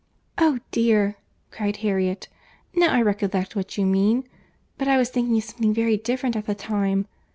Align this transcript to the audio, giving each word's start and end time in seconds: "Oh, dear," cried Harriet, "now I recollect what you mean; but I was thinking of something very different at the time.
"Oh, 0.39 0.57
dear," 0.71 1.17
cried 1.51 1.77
Harriet, 1.85 2.27
"now 2.73 2.91
I 2.91 3.03
recollect 3.03 3.55
what 3.55 3.77
you 3.77 3.85
mean; 3.85 4.23
but 4.79 4.87
I 4.87 4.97
was 4.97 5.09
thinking 5.11 5.37
of 5.37 5.43
something 5.43 5.75
very 5.75 5.95
different 5.95 6.35
at 6.35 6.47
the 6.47 6.55
time. 6.55 7.05